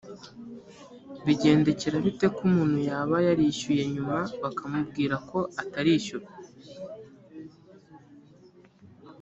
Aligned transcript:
bigendekera 1.25 1.97
bite 2.05 2.25
ko 2.35 2.39
umuntu 2.49 2.77
yaba 2.89 3.15
yarishyuye 3.27 3.83
nyuma 3.93 4.17
bakamubwir 4.41 5.11
ko 5.29 5.39
atarishyura 5.61 6.27